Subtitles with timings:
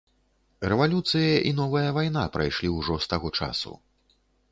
[0.71, 3.75] Рэвалюцыя і новая вайна прайшлі ўжо з таго часу.